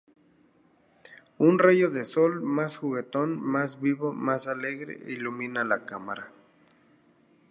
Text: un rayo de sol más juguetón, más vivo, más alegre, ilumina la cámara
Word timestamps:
un 1.37 1.59
rayo 1.59 1.91
de 1.91 2.05
sol 2.05 2.41
más 2.41 2.75
juguetón, 2.75 3.39
más 3.39 3.79
vivo, 3.79 4.13
más 4.13 4.47
alegre, 4.47 4.97
ilumina 5.07 5.63
la 5.63 5.85
cámara 5.85 6.31